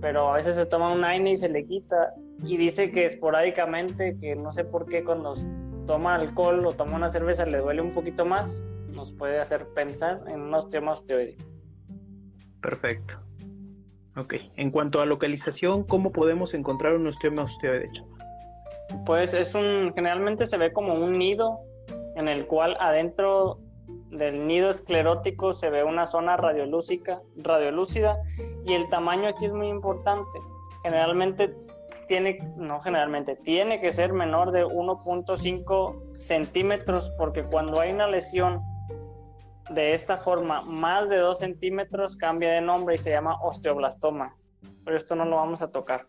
[0.00, 2.14] pero a veces se toma un AINE y se le quita.
[2.42, 5.34] Y dice que esporádicamente, que no sé por qué cuando
[5.86, 8.50] toma alcohol o toma una cerveza le duele un poquito más,
[8.88, 11.36] nos puede hacer pensar en un osteoma osteoide.
[12.60, 13.14] Perfecto.
[14.16, 14.34] Ok.
[14.56, 17.90] En cuanto a localización, ¿cómo podemos encontrar un osteoma osteoide?
[19.04, 21.60] Pues es un, generalmente se ve como un nido
[22.16, 23.58] en el cual adentro
[24.10, 28.18] del nido esclerótico se ve una zona radiolúcica, radiolúcida
[28.64, 30.38] y el tamaño aquí es muy importante.
[30.82, 31.54] Generalmente
[32.08, 38.62] tiene, no generalmente, tiene que ser menor de 1.5 centímetros porque cuando hay una lesión
[39.70, 44.32] de esta forma más de 2 centímetros cambia de nombre y se llama osteoblastoma.
[44.84, 46.06] Pero esto no lo vamos a tocar.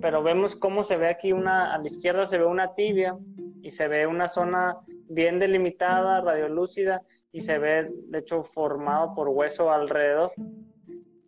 [0.00, 3.16] Pero vemos cómo se ve aquí una, a la izquierda se ve una tibia
[3.62, 9.28] y se ve una zona bien delimitada, radiolúcida y se ve de hecho formado por
[9.28, 10.32] hueso alrededor.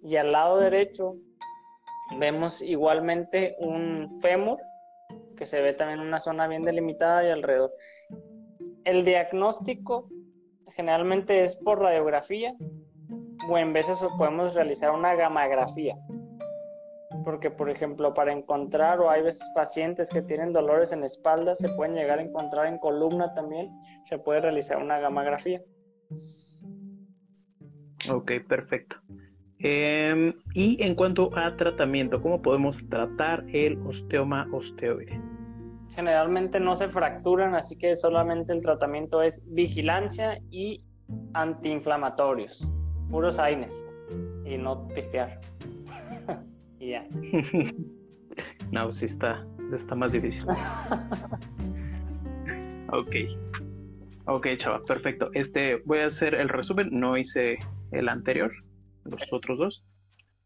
[0.02, 1.16] Y al lado derecho
[2.18, 4.58] vemos igualmente un fémur
[5.36, 7.72] que se ve también una zona bien delimitada y alrededor.
[8.84, 10.08] El diagnóstico
[10.74, 12.54] generalmente es por radiografía
[13.48, 15.96] o en veces podemos realizar una gamografía.
[17.26, 21.56] Porque, por ejemplo, para encontrar, o hay veces pacientes que tienen dolores en la espalda,
[21.56, 23.68] se pueden llegar a encontrar en columna también,
[24.04, 25.60] se puede realizar una gamografía.
[28.08, 28.96] Ok, perfecto.
[29.58, 35.20] Em, y en cuanto a tratamiento, ¿cómo podemos tratar el osteoma osteoide?
[35.96, 40.84] generalmente no se fracturan, así que solamente el tratamiento es vigilancia y
[41.32, 42.70] antiinflamatorios,
[43.10, 43.72] puros AINES
[44.44, 45.40] y no pistear.
[46.86, 47.06] Y ya.
[48.70, 50.44] no, sí está, está más difícil.
[52.92, 53.16] ok.
[54.28, 55.30] Ok, chaval, perfecto.
[55.34, 57.58] Este, voy a hacer el resumen, no hice
[57.92, 58.52] el anterior,
[59.04, 59.84] los otros dos.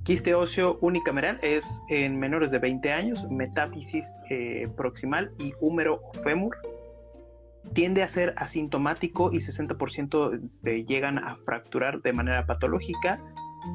[0.05, 6.12] Quiste óseo unicameral es en menores de 20 años, metáfisis eh, proximal y húmero o
[6.22, 6.57] fémur.
[7.74, 13.20] Tiende a ser asintomático y 60% se llegan a fracturar de manera patológica.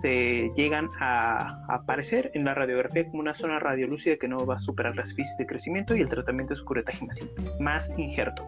[0.02, 4.60] Se llegan a, aparecer en la radiografía como una zona radiolúcida que no va a
[4.60, 7.06] superar las fisis de crecimiento y el tratamiento es curetaje
[7.60, 8.48] más, injerto.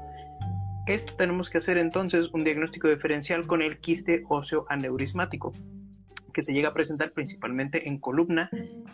[0.87, 5.53] Esto tenemos que hacer entonces un diagnóstico diferencial con el quiste óseo aneurismático
[6.33, 8.47] que se llega a presentar principalmente en columna,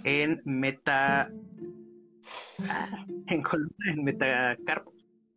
[0.05, 1.29] en meta.
[3.27, 4.93] en columna, en metacarpo.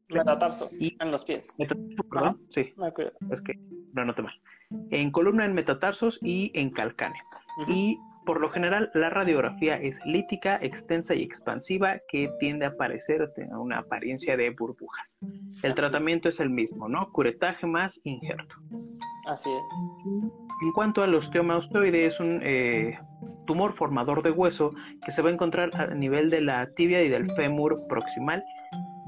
[0.08, 1.52] Metatarso, y, en los pies.
[1.58, 2.72] Metatarso, perdón, sí.
[3.32, 3.54] es que
[3.92, 4.40] no noté mal.
[4.90, 7.22] En columna, en metatarsos y en calcáneo.
[7.68, 13.32] Y por lo general, la radiografía es lítica, extensa y expansiva, que tiende a parecer
[13.56, 15.18] una apariencia de burbujas.
[15.62, 17.10] El tratamiento es el mismo, ¿no?
[17.12, 18.56] Curetaje más injerto.
[19.28, 19.62] Así es.
[20.62, 22.98] En cuanto al osteoma osteoide, es un eh,
[23.46, 24.74] tumor formador de hueso
[25.04, 28.42] que se va a encontrar a nivel de la tibia y del fémur proximal.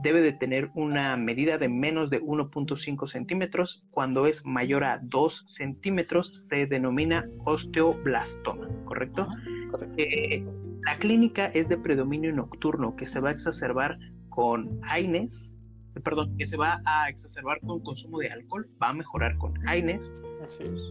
[0.03, 3.83] Debe de tener una medida de menos de 1.5 centímetros.
[3.91, 9.27] Cuando es mayor a 2 centímetros se denomina osteoblastoma, ¿correcto?
[9.97, 10.45] Eh,
[10.85, 15.57] la clínica es de predominio nocturno que se va a exacerbar con AINES,
[16.05, 20.17] perdón, que se va a exacerbar con consumo de alcohol, va a mejorar con AINES,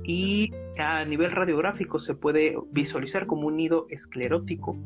[0.04, 4.78] y a nivel radiográfico se puede visualizar como un nido esclerótico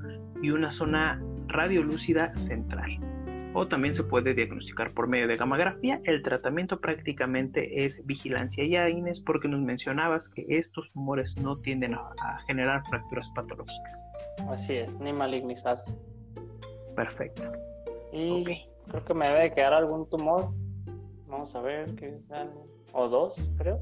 [0.41, 2.99] y una zona radiolúcida central.
[3.53, 5.99] O también se puede diagnosticar por medio de gamografía.
[6.05, 11.95] El tratamiento prácticamente es vigilancia y AINES porque nos mencionabas que estos tumores no tienden
[11.95, 12.13] a,
[12.47, 14.05] generar fracturas patológicas.
[14.49, 15.93] Así es, ni malignizarse.
[16.95, 17.51] Perfecto.
[18.13, 18.45] Y
[18.87, 20.49] creo que me debe quedar algún tumor.
[21.27, 22.51] Vamos a ver qué sale.
[22.93, 23.81] O dos, creo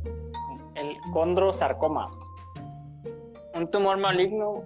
[0.80, 2.10] el condrosarcoma.
[3.54, 4.64] Un tumor maligno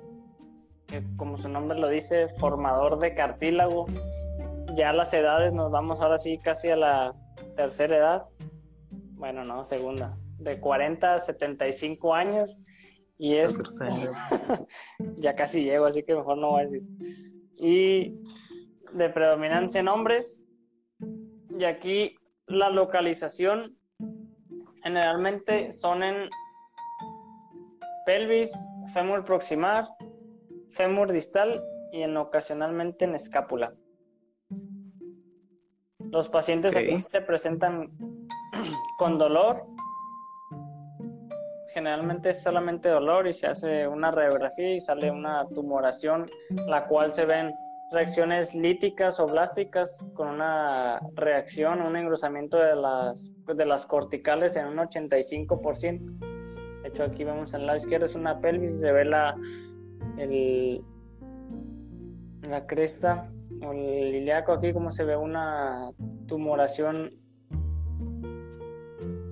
[0.88, 3.88] que, como su nombre lo dice, formador de cartílago.
[4.76, 7.16] Ya las edades nos vamos ahora sí casi a la
[7.56, 8.26] tercera edad.
[9.12, 10.18] Bueno, no, segunda.
[10.40, 12.58] De 40 a 75 años.
[13.20, 13.60] Y es.
[15.18, 16.82] ya casi llego, así que mejor no voy a decir.
[17.56, 18.16] Y
[18.94, 20.46] de predominancia en hombres.
[21.58, 22.16] Y aquí
[22.48, 23.78] la localización
[24.84, 26.30] generalmente son en
[28.06, 28.52] pelvis,
[28.92, 29.88] fémur proximal,
[30.72, 33.76] fémur distal y en ocasionalmente en escápula.
[36.13, 37.89] Los pacientes aquí se presentan
[38.99, 39.65] con dolor.
[41.73, 46.30] Generalmente es solamente dolor y se hace una radiografía y sale una tumoración,
[46.67, 47.52] la cual se ven
[47.91, 54.68] reacciones líticas o blásticas con una reacción, un engrosamiento de las, de las corticales en
[54.68, 56.20] un 85%.
[56.84, 59.36] De hecho, aquí vemos en el lado izquierdo es una pelvis, se ve la,
[60.20, 60.86] el,
[62.47, 63.32] la cresta
[63.66, 65.91] o el ilíaco aquí, como se ve una
[66.28, 67.11] tumoración.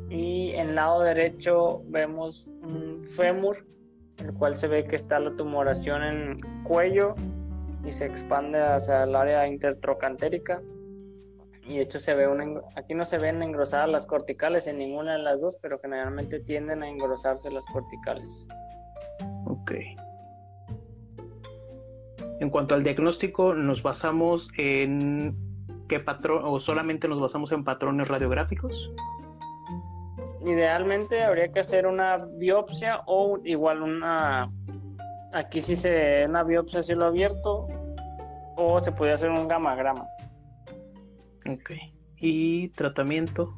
[0.09, 3.65] Y en el lado derecho vemos un fémur,
[4.19, 7.15] el cual se ve que está la tumoración en cuello
[7.85, 10.61] y se expande hacia el área intertrocantérica.
[11.67, 15.13] Y de hecho se ve un, aquí no se ven engrosadas las corticales en ninguna
[15.13, 18.45] de las dos, pero generalmente tienden a engrosarse las corticales.
[19.45, 19.71] Ok.
[22.41, 25.37] En cuanto al diagnóstico, nos basamos en
[25.87, 28.91] qué patrón o solamente nos basamos en patrones radiográficos.
[30.43, 34.49] Idealmente habría que hacer una biopsia o igual una
[35.33, 37.67] aquí sí se una biopsia a cielo abierto
[38.57, 40.07] o se puede hacer un gamagrama.
[41.47, 41.73] Ok.
[42.17, 43.53] ¿Y tratamiento?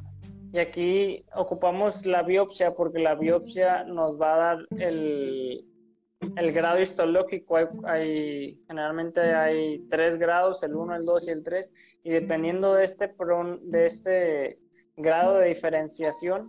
[0.51, 5.65] Y aquí ocupamos la biopsia porque la biopsia nos va a dar el,
[6.35, 7.57] el grado histológico.
[7.83, 11.71] Hay, generalmente hay tres grados, el 1, el 2 y el 3.
[12.03, 13.13] Y dependiendo de este,
[13.61, 14.59] de este
[14.97, 16.47] grado de diferenciación,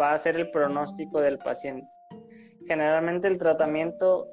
[0.00, 1.88] va a ser el pronóstico del paciente.
[2.66, 4.28] Generalmente el tratamiento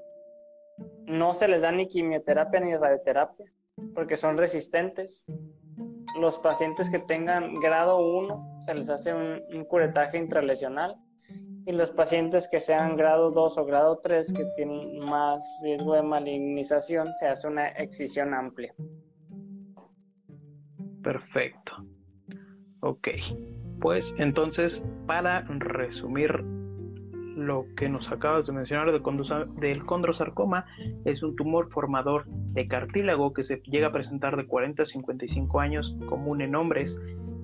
[1.05, 3.45] no se les da ni quimioterapia ni radioterapia
[3.93, 5.25] porque son resistentes
[6.19, 10.95] los pacientes que tengan grado 1 se les hace un, curetaje intralesional
[11.65, 16.03] y los pacientes que sean grado 2 o grado 3 que tienen más riesgo de
[16.03, 18.73] malignización se hace una excisión amplia.
[21.03, 21.85] Perfecto.
[22.81, 23.09] Ok.
[23.79, 26.43] Pues entonces, para resumir
[27.35, 30.65] lo que nos acabas de mencionar del, condrosarcoma
[31.05, 35.59] es un tumor formador de cartílago que se llega a presentar de 40 a 55
[35.59, 36.99] años, común en hombres.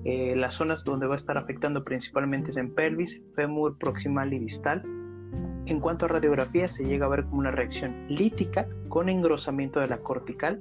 [0.08, 4.38] Eh, las zonas donde va a estar afectando principalmente es en pelvis, fémur, proximal y
[4.38, 4.82] distal.
[5.66, 9.88] En cuanto a radiografía, se llega a ver como una reacción lítica con engrosamiento de
[9.88, 10.60] la cortical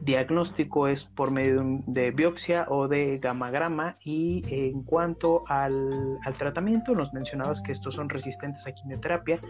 [0.00, 7.12] diagnóstico es por medio de biopsia o de gamagrama y en cuanto al, tratamiento nos
[7.12, 9.40] mencionabas que estos son resistentes a quimioterapia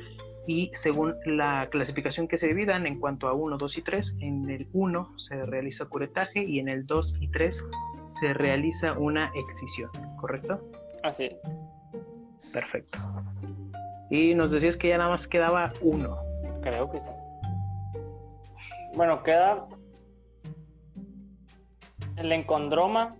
[0.47, 4.51] y según la clasificación que se dividan en cuanto a 1, 2 y 3, en
[4.51, 7.65] el 1 se realiza curetaje y en el 2 y 3
[8.19, 9.91] se realiza una excisión,
[10.21, 10.61] ¿correcto?
[11.03, 11.31] Así.
[12.53, 12.99] Perfecto.
[14.11, 16.19] Y nos decías que ya nada más quedaba uno.
[16.63, 17.11] Creo que sí.
[18.95, 19.67] Bueno, queda
[22.17, 23.17] el encondroma,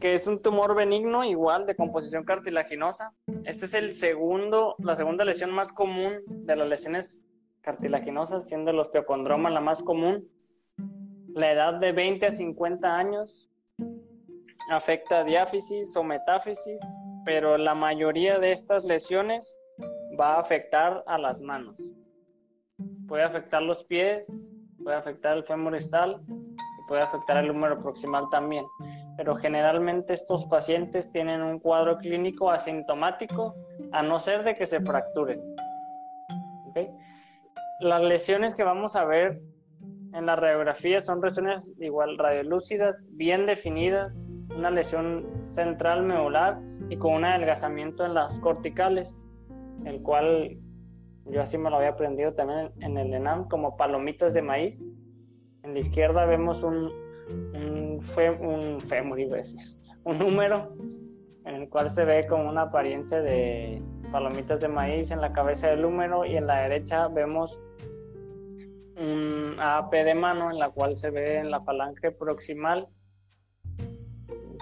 [0.00, 3.12] que es un tumor benigno igual de composición cartilaginosa.
[3.44, 7.24] Este es el segundo, la segunda lesión más común de las lesiones
[7.62, 10.28] cartilaginosas, siendo el osteocondroma la más común.
[11.34, 13.47] La edad de 20 a 50 años
[14.70, 16.80] afecta diáfisis o metáfisis,
[17.24, 19.58] pero la mayoría de estas lesiones
[20.18, 21.76] va a afectar a las manos.
[23.06, 24.26] Puede afectar los pies,
[24.82, 26.20] puede afectar el fémur distal,
[26.86, 28.64] puede afectar el número proximal también.
[29.16, 33.54] Pero generalmente estos pacientes tienen un cuadro clínico asintomático
[33.92, 35.42] a no ser de que se fracturen.
[37.80, 39.40] Las lesiones que vamos a ver
[40.14, 47.14] en la radiografía son lesiones igual radiolúcidas, bien definidas, una lesión central medular y con
[47.14, 49.22] un adelgazamiento en las corticales,
[49.84, 50.58] el cual
[51.26, 54.80] yo así me lo había aprendido también en el ENAM como palomitas de maíz.
[55.62, 56.90] En la izquierda vemos un,
[57.54, 58.00] un,
[58.40, 59.18] un fémur,
[60.04, 60.70] un número
[61.44, 65.68] en el cual se ve como una apariencia de palomitas de maíz en la cabeza
[65.68, 67.60] del número y en la derecha vemos
[68.96, 72.88] un AP de mano en la cual se ve en la falange proximal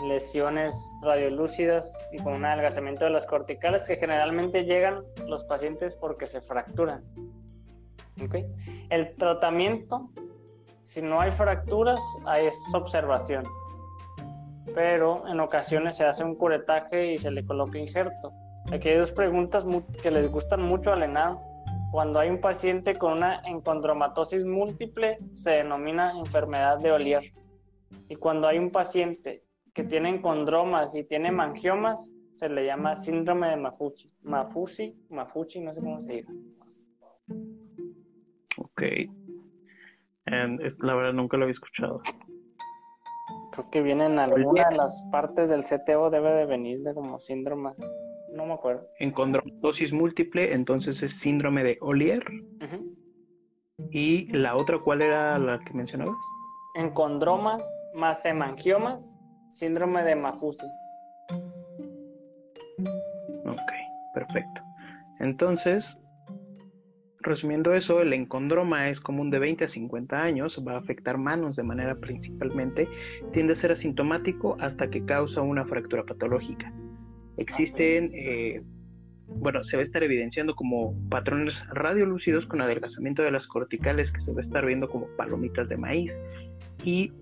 [0.05, 6.27] lesiones radiolúcidas y con un adelgazamiento de las corticales que generalmente llegan los pacientes porque
[6.27, 7.05] se fracturan.
[8.89, 10.11] El tratamiento
[10.87, 13.43] si no hay fracturas, hay observación.
[14.73, 18.33] Pero en ocasiones se hace un curetaje y se le coloca injerto.
[18.71, 19.67] Aquí hay dos preguntas
[20.01, 21.39] que les gustan mucho al ENAM.
[21.91, 27.33] Cuando hay un paciente con una encondromatosis múltiple, se denomina enfermedad de Olier.
[28.09, 29.43] Y cuando hay un paciente
[29.77, 34.11] que tiene encondromas y tiene mangiomas, se le llama síndrome de Mafuchi.
[34.23, 36.33] Mafusi, Mafuchi, no sé cómo se diga.
[38.57, 38.83] Ok
[40.81, 42.01] la verdad nunca lo había escuchado.
[43.53, 47.19] Creo que viene en alguna de las partes del CTO, debe de venir de como
[47.19, 47.73] síndrome.
[48.33, 48.87] No me acuerdo.
[48.99, 52.25] En condrodosis múltiple, entonces es síndrome de Olier.
[53.91, 56.17] ¿Y la otra cuál era la que mencionabas?
[56.75, 57.65] En condromas
[57.95, 59.16] más hemangiomas,
[59.59, 60.67] síndrome de Mafusi.
[63.45, 63.73] Ok,
[64.15, 64.63] perfecto.
[65.21, 65.99] Entonces,
[67.27, 71.57] Resumiendo eso, el encondroma es común de 20 a 50 años, va a afectar manos
[71.57, 72.89] de manera principalmente,
[73.33, 76.73] tiende a ser asintomático hasta que causa una fractura patológica.
[77.37, 78.63] Existen, eh,
[79.27, 84.21] bueno, se va a estar evidenciando como patrones radiolúcidos con adelgazamiento de las corticales que
[84.21, 86.21] se va a estar viendo como palomitas de maíz.
[86.85, 87.13] Y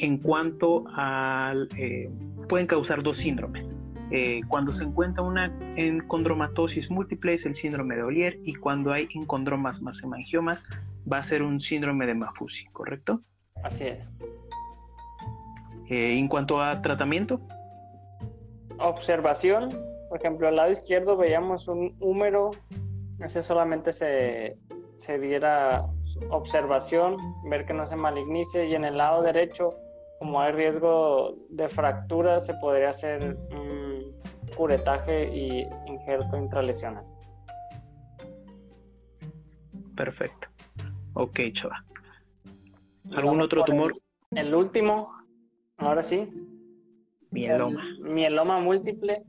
[0.00, 2.10] en cuanto al, eh,
[2.48, 3.76] pueden causar dos síndromes.
[4.10, 9.06] Eh, cuando se encuentra una encondromatosis múltiple es el síndrome de Olier y cuando hay
[9.14, 10.64] encondromas más hemangiomas
[11.10, 13.20] va a ser un síndrome de Mafusi, ¿correcto?
[13.62, 14.08] Así es.
[15.90, 17.40] Eh, en cuanto a tratamiento.
[18.78, 19.70] Observación,
[20.08, 22.50] por ejemplo, al lado izquierdo veíamos un húmero,
[23.20, 24.56] ese solamente se,
[24.96, 25.86] se diera
[26.30, 29.74] observación, ver que no se malignice, y en el lado derecho,
[30.18, 34.14] como hay riesgo de fractura, se podría hacer un
[34.56, 37.04] curetaje y injerto intralesional.
[39.96, 40.48] Perfecto.
[41.14, 41.84] Ok, chava.
[43.16, 43.94] ¿Algún otro tumor?
[44.30, 45.12] El, último,
[45.76, 46.28] ahora sí.
[47.30, 47.82] Mieloma.
[48.00, 49.24] mieloma múltiple.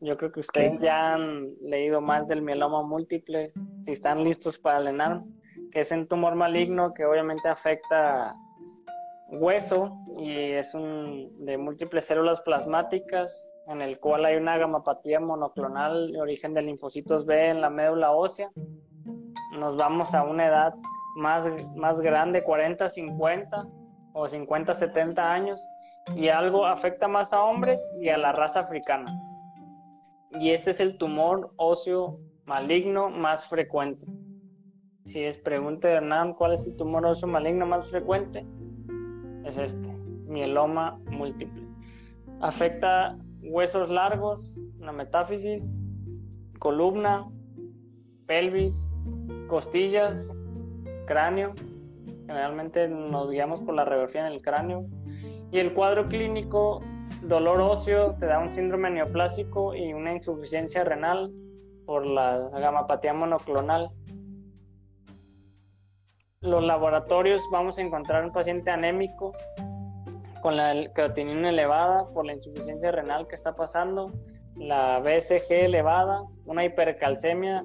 [0.00, 3.50] Yo creo que ustedes ya han leído más del mieloma múltiple.
[3.82, 5.24] Si están listos para el ENARM,
[5.70, 8.34] que es un tumor maligno que obviamente afecta
[9.32, 16.20] hueso y es de múltiples células plasmáticas en el cual hay una gamapatía monoclonal de
[16.20, 18.50] origen de linfocitos B en la médula ósea.
[19.58, 20.74] Nos vamos a una edad
[21.16, 23.66] más, más grande, 40, 50
[24.14, 25.60] o 50, 70 años,
[26.14, 29.10] y algo afecta más a hombres y a la raza africana.
[30.32, 34.06] Y este es el tumor óseo maligno más frecuente.
[35.04, 38.46] Si es pregunta de Hernán, ¿cuál es el tumor óseo maligno más frecuente?
[39.44, 39.88] Es este,
[40.26, 41.66] mieloma múltiple.
[42.40, 45.78] Afecta huesos largos, la metáfisis,
[46.58, 47.26] columna,
[48.26, 48.88] pelvis,
[49.48, 50.26] costillas,
[51.06, 51.52] cráneo.
[52.26, 54.86] Generalmente nos guiamos por la radiografía en el cráneo.
[55.50, 56.80] Y el cuadro clínico,
[57.22, 61.32] dolor óseo, te da un síndrome neoplásico y una insuficiencia renal
[61.84, 63.90] por la gamapatía monoclonal.
[66.42, 69.32] Los laboratorios vamos a encontrar un paciente anémico
[70.40, 74.10] con la creatinina elevada por la insuficiencia renal que está pasando,
[74.56, 77.64] la BSG elevada, una hipercalcemia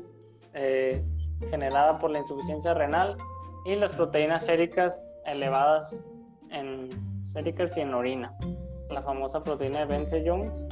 [0.54, 1.04] eh,
[1.50, 3.18] generada por la insuficiencia renal
[3.66, 6.08] y las proteínas séricas elevadas
[6.52, 6.88] en
[7.26, 8.38] séricas y en orina,
[8.92, 10.68] la famosa proteína de Vence-Jones.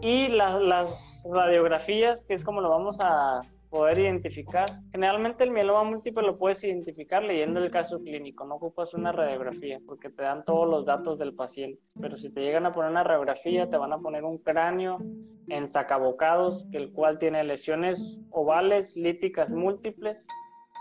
[0.00, 3.42] Y las radiografías, que es como lo vamos a
[3.72, 4.66] poder identificar.
[4.90, 9.80] Generalmente el mieloma múltiple lo puedes identificar leyendo el caso clínico, no ocupas una radiografía
[9.86, 11.80] porque te dan todos los datos del paciente.
[11.98, 14.98] Pero si te llegan a poner una radiografía, te van a poner un cráneo
[15.48, 20.26] en sacabocados, el cual tiene lesiones ovales, líticas múltiples,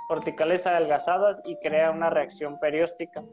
[0.10, 3.24] corticales adelgazadas y crea una reacción perióstica.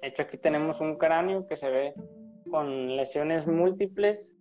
[0.00, 1.94] De hecho, aquí tenemos un cráneo que se ve
[2.48, 4.36] con lesiones múltiples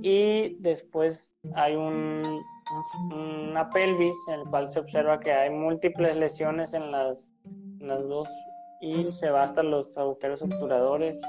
[0.00, 2.22] y después hay un,
[3.12, 7.30] una pelvis en el cual se observa que hay múltiples lesiones en las,
[7.80, 8.28] las dos
[8.80, 11.20] y se va los agujeros obturadores.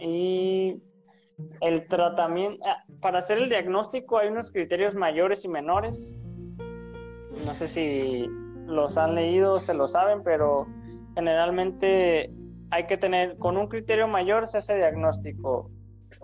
[0.00, 0.82] Y
[1.60, 6.12] el tratamiento, ah, para hacer el diagnóstico hay unos criterios mayores y menores
[7.44, 8.26] no sé si
[8.66, 10.66] los han leído, se lo saben, pero
[11.14, 12.30] generalmente
[12.70, 15.70] hay que tener, con un criterio mayor se hace diagnóstico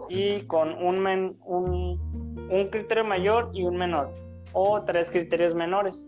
[0.09, 4.11] y con un, un, un criterio mayor y un menor,
[4.53, 6.07] o tres criterios menores.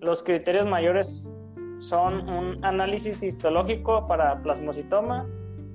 [0.00, 1.30] Los criterios mayores
[1.80, 5.26] son un análisis histológico para plasmocitoma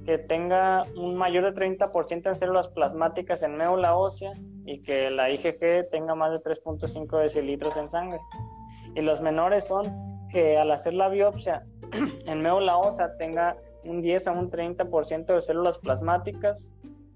[0.05, 4.31] que tenga un mayor de 30% en células plasmáticas en médula ósea
[4.65, 8.19] y que la IgG tenga más de 3.5 decilitros en sangre.
[8.95, 9.83] Y los menores son
[10.29, 11.65] que al hacer la biopsia
[12.25, 16.71] en médula ósea tenga un 10 a un 30% de células plasmáticas,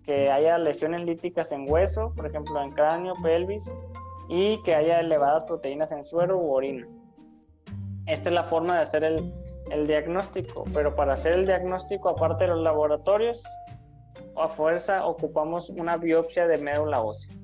[0.06, 3.74] que haya lesiones líticas en hueso, por ejemplo en cráneo, pelvis,
[4.30, 6.88] y que haya elevadas proteínas en suero u orina.
[8.08, 9.34] Esta es la forma de hacer el,
[9.70, 13.44] el diagnóstico, pero para hacer el diagnóstico, aparte de los laboratorios,
[14.38, 17.36] a fuerza ocupamos una biopsia de médula ósea.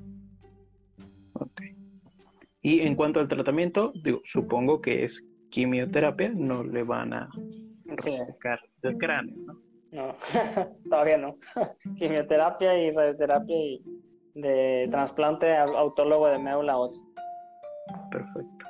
[2.62, 7.30] Y en cuanto al tratamiento, digo, supongo que es quimioterapia, no le van a
[8.26, 9.67] sacar del cráneo, ¿no?
[9.90, 10.14] No,
[10.90, 11.32] todavía no.
[11.96, 13.82] Quimioterapia y radioterapia y
[14.34, 17.02] de trasplante autólogo de médula ósea.
[18.10, 18.66] Perfecto.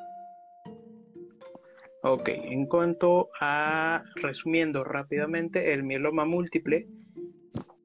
[2.02, 6.86] Ok, en cuanto a, resumiendo rápidamente, el mieloma múltiple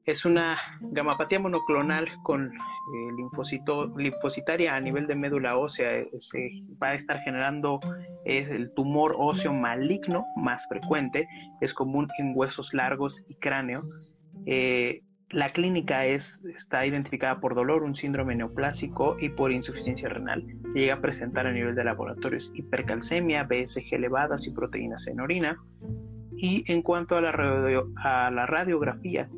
[0.06, 5.98] es una gamapatía monoclonal con eh, linfocito, linfocitaria a nivel de médula ósea.
[5.98, 7.80] Eh, se va a estar generando
[8.24, 11.26] el tumor óseo maligno más frecuente.
[11.60, 13.84] Es común en huesos largos y cráneo.
[14.46, 20.44] Eh, la clínica es, está identificada por dolor, un síndrome neoplásico y por insuficiencia renal.
[20.68, 25.58] Se llega a presentar a nivel de laboratorios hipercalcemia, BSG elevadas y proteínas en orina.
[26.36, 29.30] Y en cuanto a la radiografía,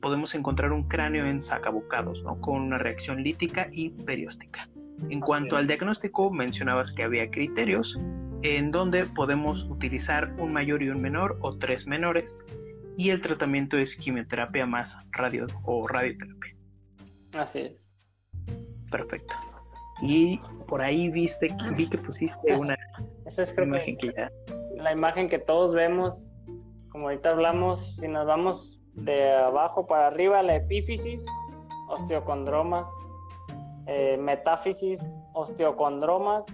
[0.00, 2.40] podemos encontrar un cráneo en sacabocados, ¿no?
[2.40, 4.68] con una reacción lítica y perióstica.
[5.08, 7.98] En cuanto al diagnóstico, mencionabas que había criterios
[8.42, 12.44] en donde podemos utilizar un mayor y un menor o tres menores
[12.96, 16.54] y el tratamiento es quimioterapia más radio o radioterapia.
[17.32, 17.92] Así es.
[18.90, 19.34] Perfecto.
[20.02, 22.76] Y por ahí viste, vi que pusiste una
[23.26, 24.30] es creo imagen que que ya
[24.80, 26.30] la imagen que todos vemos,
[26.88, 31.24] como ahorita hablamos, si nos vamos de abajo para arriba, la epífisis,
[31.88, 32.88] osteocondromas,
[33.86, 36.46] eh, metáfisis, osteocondromas,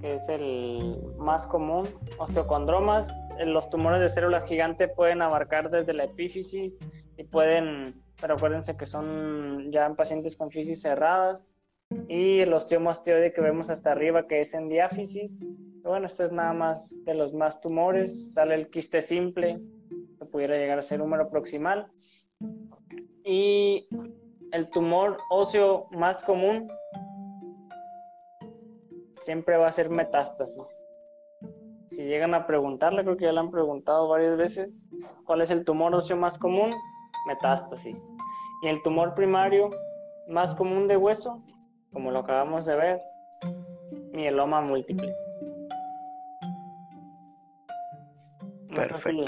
[0.00, 3.08] que es el más común, osteocondromas,
[3.38, 6.78] eh, los tumores de célula gigante pueden abarcar desde la epífisis
[7.16, 11.54] y pueden, pero acuérdense que son ya en pacientes con fisis cerradas,
[12.08, 15.44] y el osteomastoide que vemos hasta arriba, que es en diáfisis.
[15.82, 18.34] Bueno, esto es nada más de los más tumores.
[18.34, 19.60] Sale el quiste simple,
[20.32, 21.86] pudiera llegar a ser número proximal.
[23.24, 23.86] Y
[24.50, 26.68] el tumor óseo más común
[29.20, 30.84] siempre va a ser metástasis.
[31.90, 34.88] Si llegan a preguntarle, creo que ya le han preguntado varias veces,
[35.24, 36.72] ¿cuál es el tumor óseo más común?
[37.26, 38.08] Metástasis.
[38.62, 39.70] Y el tumor primario
[40.28, 41.42] más común de hueso,
[41.92, 43.00] como lo acabamos de ver,
[44.12, 45.14] mieloma múltiple.
[48.68, 49.24] No sé si,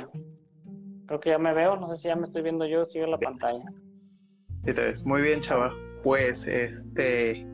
[1.06, 3.18] creo que ya me veo, no sé si ya me estoy viendo yo, sigo la
[3.18, 3.64] pantalla.
[4.62, 5.04] Sí, te ves.
[5.04, 5.72] Muy bien, chava.
[6.02, 7.46] Pues este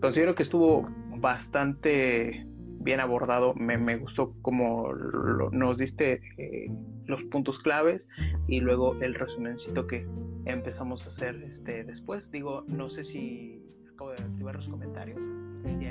[0.00, 0.84] considero que estuvo
[1.16, 2.44] bastante
[2.80, 3.54] bien abordado.
[3.54, 6.70] Me, me gustó como lo- nos diste eh,
[7.06, 8.08] los puntos claves
[8.46, 10.06] y luego el resumencito que
[10.44, 12.30] empezamos a hacer este después.
[12.30, 15.18] Digo, no sé si acabo de activar los comentarios.
[15.64, 15.84] Si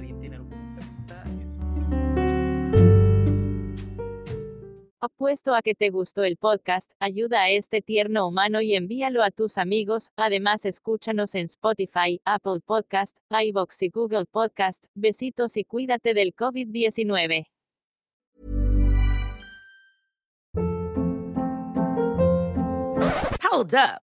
[4.99, 9.29] Apuesto a que te gustó el podcast, ayuda a este tierno humano y envíalo a
[9.29, 10.09] tus amigos.
[10.15, 14.83] Además, escúchanos en Spotify, Apple Podcast, iVoox y Google Podcast.
[14.95, 17.45] Besitos y cuídate del COVID-19.
[23.51, 24.06] Hold up.